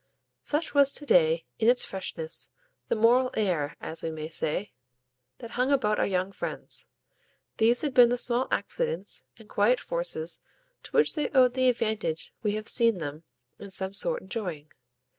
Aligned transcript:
Such 0.41 0.73
was 0.73 0.91
to 0.93 1.05
day, 1.05 1.45
in 1.59 1.69
its 1.69 1.85
freshness, 1.85 2.49
the 2.87 2.95
moral 2.95 3.29
air, 3.35 3.77
as 3.79 4.01
we 4.01 4.09
may 4.09 4.29
say, 4.29 4.71
that 5.37 5.51
hung 5.51 5.71
about 5.71 5.99
our 5.99 6.07
young 6.07 6.31
friends; 6.31 6.87
these 7.57 7.83
had 7.83 7.93
been 7.93 8.09
the 8.09 8.17
small 8.17 8.47
accidents 8.49 9.25
and 9.37 9.47
quiet 9.47 9.79
forces 9.79 10.39
to 10.81 10.91
which 10.93 11.13
they 11.13 11.29
owed 11.35 11.53
the 11.53 11.69
advantage 11.69 12.33
we 12.41 12.53
have 12.53 12.67
seen 12.67 12.97
them 12.97 13.25
in 13.59 13.69
some 13.69 13.93
sort 13.93 14.23
enjoying. 14.23 14.71